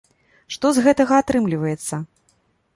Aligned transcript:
Што 0.55 0.71
з 0.77 0.85
гэтага 0.87 1.21
атрымліваецца? 1.25 2.03